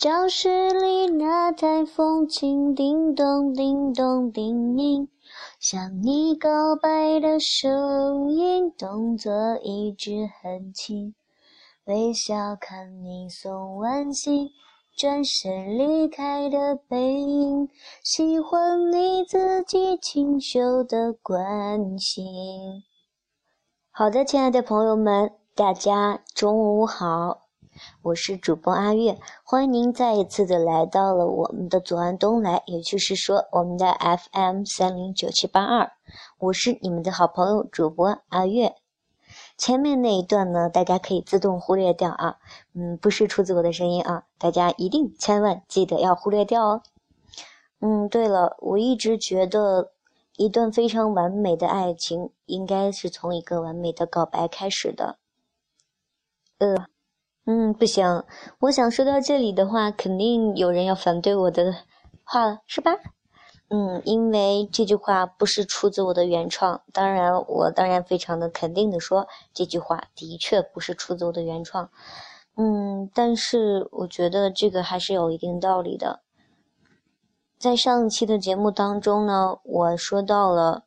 [0.00, 5.06] 教室里那台风琴，叮咚叮咚叮咛，
[5.58, 9.30] 向你告白的声音，动作
[9.62, 11.14] 一直很轻，
[11.84, 14.48] 微笑看你送完信，
[14.96, 17.68] 转身离开的背影，
[18.02, 22.24] 喜欢你自己清秀的关心。
[23.90, 27.49] 好的，亲爱的朋友们，大家中午好。
[28.02, 35.92] 我是主播阿月，欢迎您再一次的来到了我们的左岸东来，也就是说我们的 FM 三零九七八二。
[36.38, 38.74] 我是你们的好朋友主播阿月。
[39.56, 42.36] 前面那一段呢，大家可以自动忽略掉啊，
[42.74, 46.82] 嗯，不是出自我的声音啊，大家一定千万记得要忽略掉哦。
[47.80, 49.92] 嗯，对了，我一直觉得
[50.36, 55.18] 一段非常完美的爱情，应该是从一个完美的告白开始的。
[56.58, 56.86] 呃。
[57.46, 58.24] 嗯，不行。
[58.60, 61.74] 我想说到这里的话，肯定有人要反对我的
[62.24, 62.92] 话了，是吧？
[63.70, 66.82] 嗯，因为这句话不是出自我的原创。
[66.92, 71.88] 当然，我当然非常的肯定的说，这句话的确不是出自我的原创。
[72.56, 76.20] 嗯，但是我觉得这个还是有一定道理的。
[77.58, 80.84] 在上一期的节目当中呢，我说到了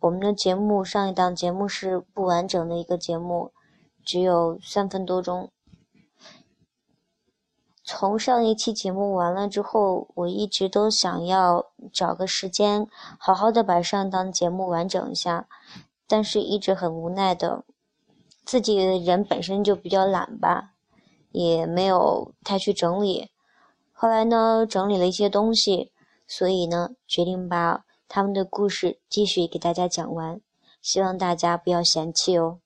[0.00, 3.52] 我们的节目上一档节目是不完整的一个节目，
[4.04, 5.50] 只有三分多钟。
[7.84, 12.86] 从上一期节目完了之后，我一直都想要找个时间
[13.18, 15.48] 好好的把上档节目完整一下，
[16.06, 17.64] 但是一直很无奈的，
[18.44, 20.74] 自己人本身就比较懒吧，
[21.32, 23.30] 也没有太去整理。
[23.92, 25.90] 后来呢，整理了一些东西，
[26.28, 30.40] 所以呢，决定把他们的故事继续给大家讲完，
[30.80, 32.61] 希望大家不要嫌弃哦。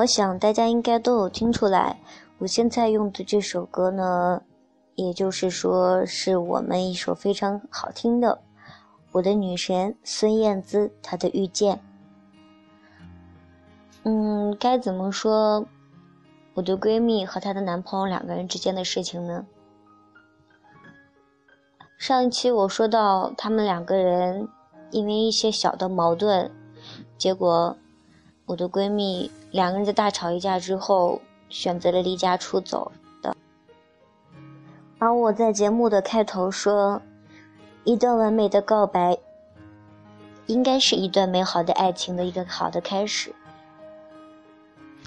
[0.00, 2.00] 我想大家应该都有听出来，
[2.38, 4.40] 我现在用的这首歌呢，
[4.94, 8.40] 也就是说是我们一首非常好听的，
[9.12, 11.76] 我的女神孙燕姿她的《遇见》。
[14.04, 15.66] 嗯，该怎么说
[16.54, 19.44] 我的闺蜜和她的男朋友两个人之间的事情呢？
[21.98, 24.48] 上一期我说到他们两个人
[24.92, 26.50] 因为一些小的矛盾，
[27.18, 27.76] 结果。
[28.50, 32.90] 我的闺蜜两个人在大吵一架之后，选择了离家出走
[33.22, 33.36] 的。
[34.98, 37.00] 而我在节目的开头说，
[37.84, 39.16] 一段完美的告白，
[40.46, 43.32] 应该是一段美好的爱情的一个好的开始。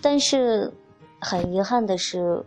[0.02, 0.72] 但是，
[1.20, 2.46] 很遗憾的是，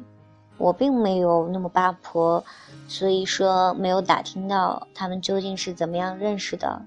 [0.56, 2.42] 我并没有那么八婆，
[2.88, 6.80] 所以说没有打听到他们究竟是怎么样认识的。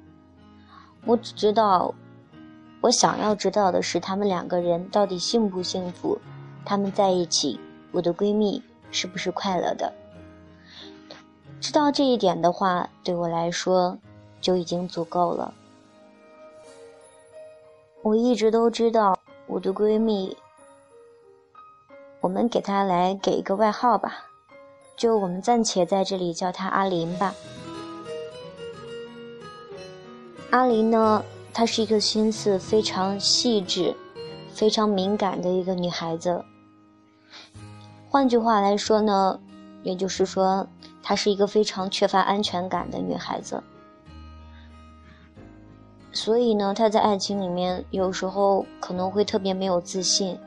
[1.06, 1.94] 我只知道。
[2.82, 6.18] 我想要知道的是，他们两个人到底幸不幸福？
[6.64, 7.60] 他们在一起，
[7.92, 9.94] 我的闺蜜是不是快乐的？
[11.60, 13.98] 知道这一点的话，对我来说
[14.40, 15.54] 就已经足够了。
[18.02, 20.38] 我一直都知道我的闺蜜，
[22.22, 24.26] 我们给她来给一个外号吧，
[24.96, 27.36] 就我们暂且在这里叫她阿林吧。
[30.52, 31.22] 阿林呢？
[31.60, 33.94] 她是一个心思非常细致、
[34.48, 36.46] 非常敏感的一个女孩子。
[38.08, 39.38] 换句话来说呢，
[39.84, 40.66] 也就是说，
[41.04, 43.62] 她是一个非常缺乏安全感的女孩子。
[46.14, 50.40] 所以呢，她在爱情里面有时候可能会特别没有自信。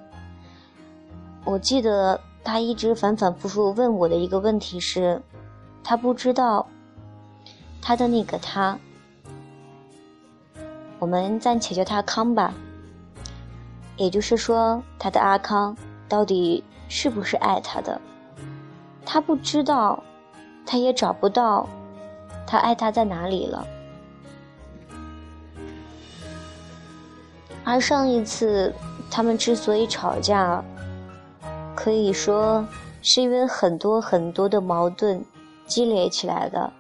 [1.44, 5.20] 我记得她一直反反复复问我的一个问题是，
[5.84, 6.66] 她不知道
[7.82, 8.78] 她的那个他。
[11.02, 12.54] 我们暂且叫他康吧。
[13.96, 15.76] 也就是说，他的阿康
[16.08, 18.00] 到底是不是爱他的？
[19.04, 20.00] 他不知道，
[20.64, 21.68] 他也找不到，
[22.46, 23.66] 他爱他在哪里了。
[27.64, 28.72] 而上一次
[29.10, 30.62] 他们之所以吵架，
[31.74, 32.64] 可以说
[33.02, 35.20] 是因为很多很多的矛盾
[35.66, 36.72] 积累起来的。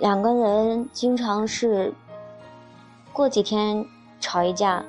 [0.00, 1.94] 两个人经常是。
[3.14, 3.86] 过几天
[4.18, 4.84] 吵一架，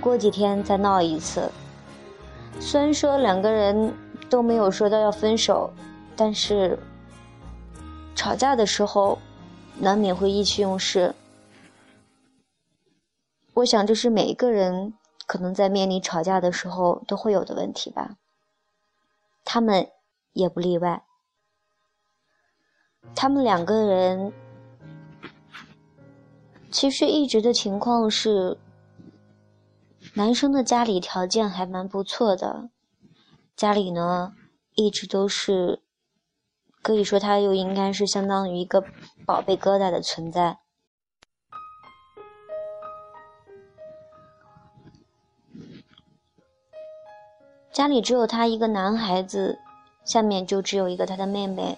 [0.00, 1.48] 过几天再闹一次。
[2.58, 3.94] 虽然说两个人
[4.28, 5.72] 都没有说到要分手，
[6.16, 6.76] 但是
[8.16, 9.16] 吵架的时候
[9.76, 11.14] 难免会意气用事。
[13.54, 14.94] 我想这是每一个人
[15.24, 18.16] 可能在面临吵架的时候都会有的问题吧。
[19.44, 19.88] 他们
[20.32, 21.04] 也不例外。
[23.14, 24.32] 他们两个人
[26.70, 28.58] 其实一直的情况是，
[30.14, 32.68] 男生的家里条件还蛮不错的，
[33.56, 34.34] 家里呢
[34.74, 35.82] 一直都是。
[36.80, 38.82] 可以说，他又应该是相当于一个
[39.26, 40.58] 宝贝疙瘩的存在。
[47.72, 49.58] 家里只有他一个男孩子，
[50.04, 51.76] 下面就只有一个他的妹妹。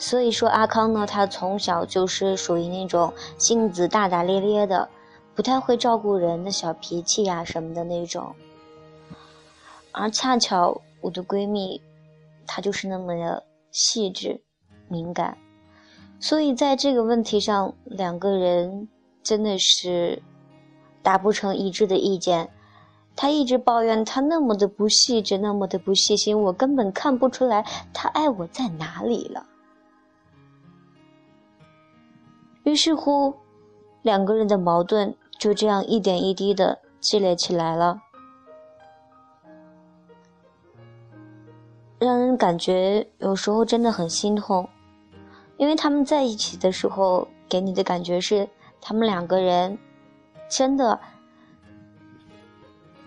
[0.00, 4.88] 所以说，阿康呢，他从小就是属于那种性子大大咧咧的，
[5.34, 8.34] 不太会照顾人的小脾气呀什么的那种。
[9.92, 11.82] 而恰巧我的闺蜜，
[12.46, 14.40] 她就是那么的细致。
[14.88, 15.38] 敏感，
[16.18, 18.88] 所以在这个问题上，两个人
[19.22, 20.20] 真的是
[21.00, 22.50] 达不成一致的意见。
[23.14, 29.46] 他一直抱怨他那么的不细致，那么的不细心，我根本看不出来他爱我在哪里了。
[32.70, 33.34] 于是乎，
[34.00, 38.00] 两个人的矛盾就这样一点一滴的积累起来了。
[41.98, 44.68] 让人感觉有时候真的很心痛。
[45.56, 48.48] 因为他们在一起的时候，给你的感觉是
[48.80, 49.76] 他们两个人
[50.48, 51.00] 真的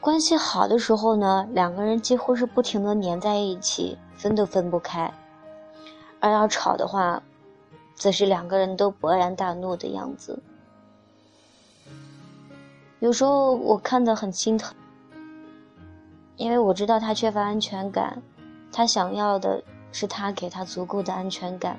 [0.02, 5.10] 关系好的时候呢，两个人几乎是不停的黏在一起，分都分不开；
[6.20, 7.24] 而要吵的话，
[7.96, 10.42] 则是两个人都勃然大怒的样子。
[13.00, 14.74] 有时候我看得很心疼，
[16.38, 18.22] 因为我知道他缺乏安全感，
[18.72, 21.78] 他想要的是他给他足够的安全感。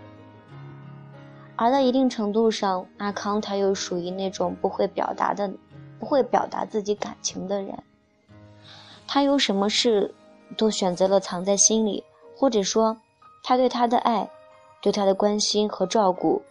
[1.57, 5.51] 而在一定程度上，阿康他又属于那种不会表达的、
[5.99, 7.83] 不会表达自己感情的人。
[9.07, 10.15] 他有什么事
[10.57, 12.03] 都选择了藏在心里，
[12.37, 12.97] 或者说，
[13.43, 14.29] 他对他的爱、
[14.85, 16.43] 对他的关心和照顾，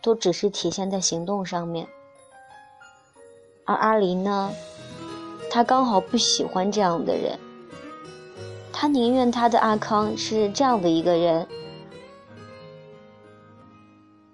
[0.00, 1.86] 都只是体现在行动上面。
[3.66, 4.50] 而阿林呢，
[5.50, 7.38] 他刚好不喜欢这样的人，
[8.72, 11.46] 他宁愿他的阿康是这样的一个人。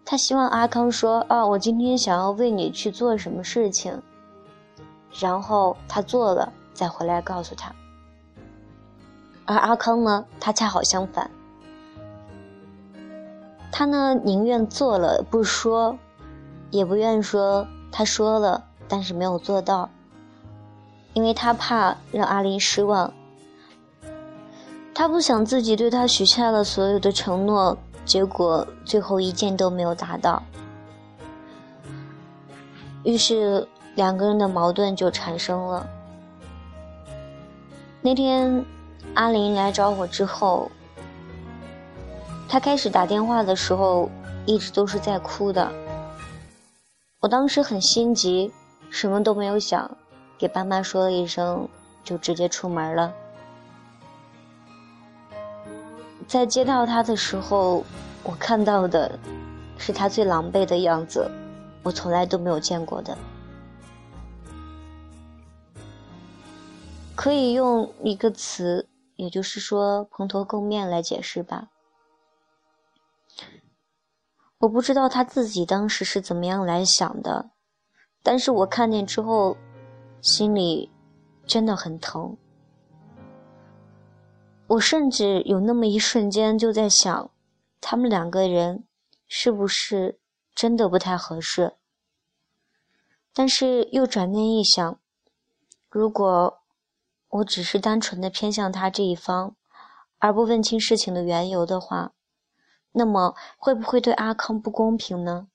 [0.05, 4.01] 他希望阿康说：“啊，我今天想要为你去做什么事情，
[5.19, 7.75] 然后他做了再回来告诉他。”
[9.47, 11.29] 而阿康呢，他恰好相反，
[13.70, 15.99] 他呢宁愿做了不说，
[16.70, 19.91] 也不愿说他说了但是没有做到，
[21.15, 23.12] 因为他怕让阿林失望，
[24.94, 27.76] 他不想自己对他许下了所有的承诺。
[28.05, 30.43] 结果最后一件都没有达到，
[33.03, 35.87] 于是两个人的矛盾就产生了。
[38.00, 38.64] 那天
[39.12, 40.71] 阿林来找我之后，
[42.49, 44.11] 他开始打电话的时候
[44.47, 45.71] 一直都是在哭的。
[47.21, 48.50] 我当时很心急，
[48.91, 49.97] 什么都没有想，
[50.39, 51.69] 给爸妈说了一声，
[52.03, 53.12] 就直接出门了。
[56.27, 57.85] 在接到他的时候，
[58.23, 59.19] 我看到的
[59.77, 61.31] 是他最狼狈的样子，
[61.83, 63.17] 我从来都没有见过的。
[67.14, 71.69] 可以用一个词，也就是说蓬头垢面来解释吧。
[74.59, 77.50] 我不知道他自己当时是怎么样来想的，
[78.23, 79.57] 但是我看见之后，
[80.21, 80.91] 心里
[81.47, 82.37] 真的很疼。
[84.67, 87.31] 我甚至有那么一瞬间就在想，
[87.81, 88.85] 他们两个人
[89.29, 90.19] 是不是
[90.55, 91.77] 真的不太合适？
[93.33, 94.99] 但是又转念一想，
[95.88, 96.59] 如果
[97.29, 99.55] 我只是单纯的偏向他这一方，
[100.19, 102.12] 而不问清事情的缘由的话，
[102.92, 105.49] 那么会不会对阿康不公平呢？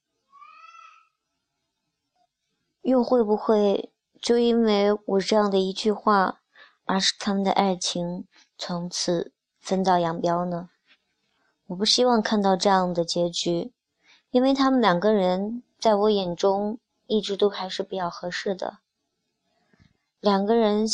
[2.81, 6.41] 又会不会就因为我这样的一句话，
[6.85, 8.27] 而使他们的爱情？
[8.57, 10.69] 从此分道扬镳呢？
[11.67, 13.73] 我不希望看到这样的结局，
[14.31, 18.79] 因为他们两个人在我眼中一直都还是比较合适的。
[20.19, 20.85] 两个人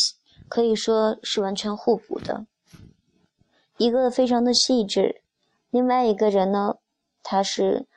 [0.48, 2.46] 可以说是完全互补的，
[3.78, 5.22] 一个非常的细致，
[5.70, 6.78] 另外一个人呢，
[7.24, 7.88] 他是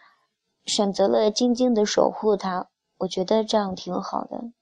[0.65, 2.69] 选择了静静的守护他。
[2.99, 4.53] 我觉得这样挺好的。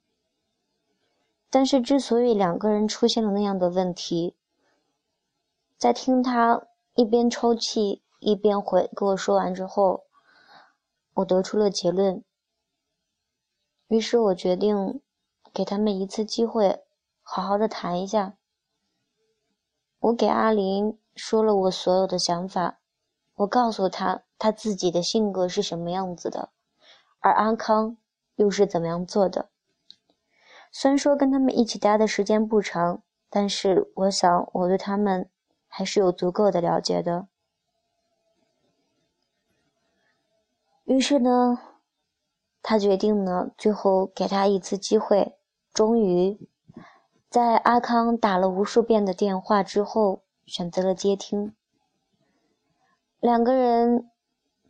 [1.50, 4.34] 但是之所以两个人出现了那样的问题，
[5.76, 6.62] 在听他
[6.94, 10.04] 一边抽泣一边回跟我说完之后，
[11.14, 12.24] 我得出了结论。
[13.88, 15.00] 于是我决定
[15.52, 16.84] 给他们一次机会，
[17.22, 18.36] 好好的谈一下。
[19.98, 22.79] 我给阿林说了我所有的想法，
[23.40, 26.50] 我告诉他他自己的性格是什么样子的，
[27.20, 27.96] 而阿康
[28.34, 29.48] 又是怎么样做的。
[30.70, 35.30] 虽然说跟他们一起待的时间不长，但是我想我对他们
[35.68, 37.28] 还是有足够的了解的。
[40.84, 41.58] 于是呢，
[42.62, 45.38] 他决定呢，最后给他一次机会，
[45.72, 46.38] 终于。
[47.30, 51.54] 在阿康打了无数遍的电话之后，选择了接听。
[53.20, 54.10] 两个人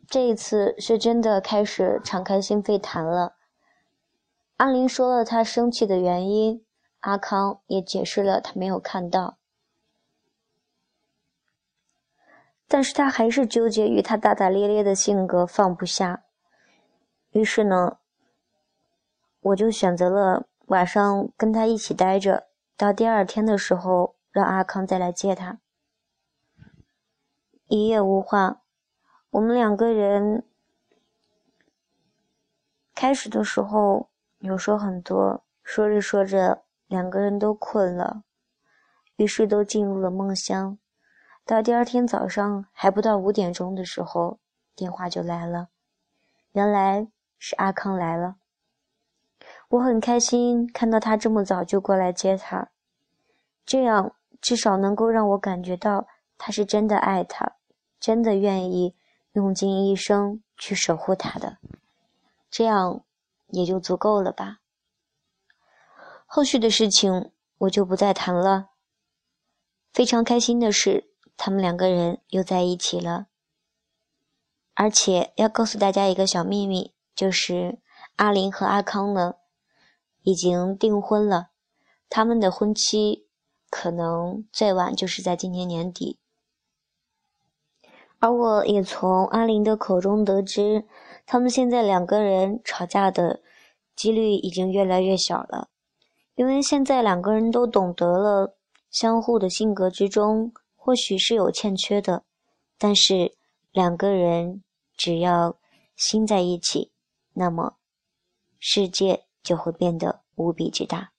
[0.05, 3.37] 这一次是真的开始敞开心扉谈了。
[4.57, 6.65] 阿林说了他生气的原因，
[6.99, 9.37] 阿康也解释了他没有看到，
[12.67, 16.25] 但是他还是纠结于他大大咧咧的性格放不下。
[17.31, 17.99] 于是呢，
[19.39, 22.47] 我就选择了晚上跟他一起待着。
[22.75, 25.59] 到第二天的时候，让阿康再来接他。
[27.73, 28.61] 一夜无话，
[29.29, 30.43] 我们两个人
[32.93, 34.09] 开始的时候
[34.39, 38.23] 有说很多，说着说着，两个人都困了，
[39.15, 40.77] 于是都进入了梦乡。
[41.45, 44.39] 到第二天早上还不到五点钟的时候，
[44.75, 45.69] 电话就来了，
[46.51, 47.07] 原来
[47.39, 48.35] 是阿康来了。
[49.69, 52.67] 我很开心看到他这么早就过来接他。
[53.65, 56.05] 这样至少能够让我感觉到
[56.37, 57.53] 他是真的爱他，
[58.01, 58.95] 真的愿意
[59.31, 61.59] 用尽一生去守护他的，
[62.49, 63.05] 这样
[63.47, 64.57] 也就足够了吧。
[66.25, 68.69] 后续的事情我就不再谈了。
[69.93, 73.27] 非常开心的是，他们两个人又在一起了。
[74.73, 77.77] 而且要告诉大家一个小秘密，就是
[78.15, 79.35] 阿林和阿康呢，
[80.23, 81.49] 已经订婚了，
[82.09, 83.27] 他们的婚期。
[83.69, 86.19] 可能最晚就是在今年年底，
[88.21, 90.85] 而我也从阿林的口中得知，
[91.25, 93.41] 他们现在两个人吵架的
[93.95, 95.69] 几率已经越来越小了，
[96.35, 98.55] 因为现在两个人都懂得了
[98.91, 102.23] 相互的性格之中或许是有欠缺的，
[102.77, 103.35] 但是
[103.71, 104.63] 两个人
[104.95, 105.57] 只要
[105.95, 106.91] 心在一起，
[107.33, 107.77] 那么
[108.59, 111.11] 世界就会变得无比之大。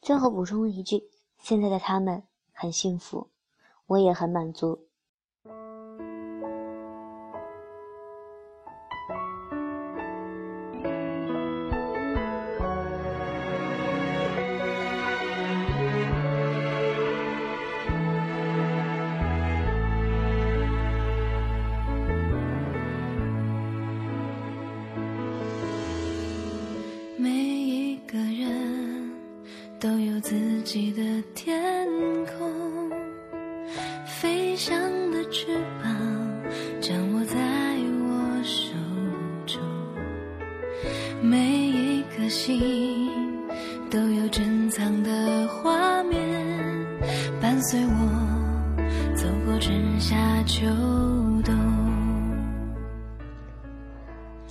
[0.00, 1.08] 最后补充一句：
[1.40, 3.30] 现在的他们很幸福，
[3.86, 4.86] 我也很满足。
[27.18, 29.10] 每一个人
[29.78, 31.55] 都有自己的天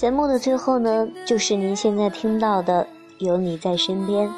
[0.06, 2.84] 节目的最后呢，就是您现在听到的
[3.18, 4.30] 《有你在身边》。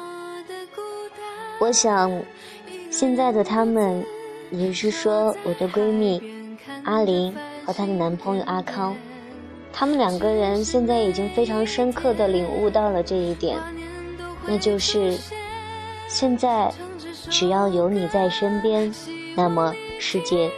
[1.60, 2.10] 我想，
[2.90, 4.02] 现在的他们，
[4.50, 8.96] 也是说我的闺蜜阿玲和她的男朋友阿康，
[9.70, 13.58] 他们两个人现在已经非常深刻的领悟到了这一点，
[14.46, 15.18] 那就是
[16.08, 16.72] 现在
[17.28, 18.90] 只要有你在身边，
[19.36, 20.50] 那么世界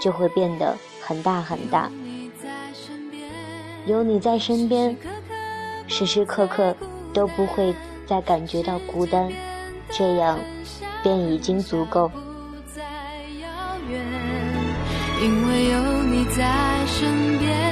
[0.00, 1.88] 就会变得很大很大。
[3.86, 4.96] 有你在身边，
[5.86, 6.74] 时时刻刻
[7.12, 7.74] 都不会。
[8.06, 9.32] 再感觉到孤单，
[9.88, 10.38] 这样
[11.02, 12.10] 便已经足够。
[15.22, 17.63] 因为有你在身边。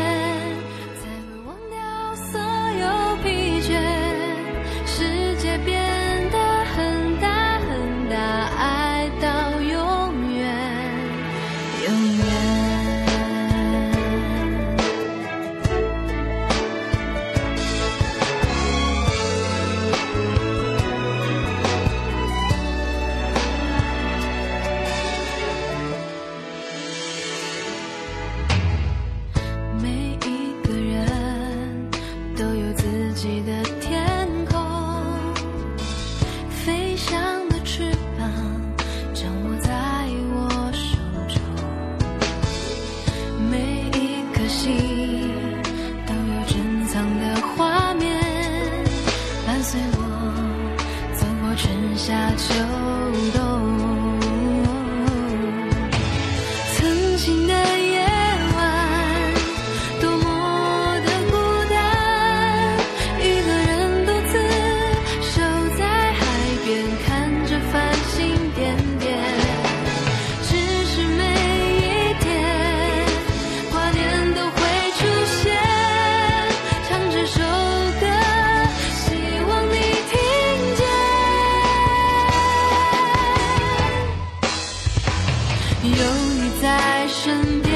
[85.84, 87.71] 有你在身边。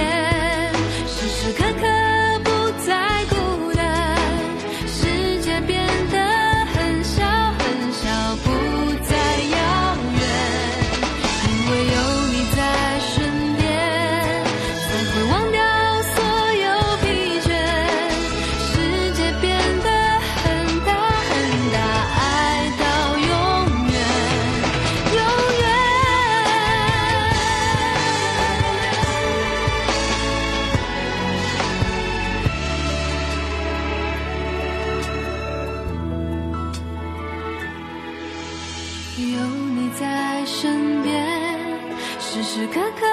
[42.56, 43.05] 时时刻刻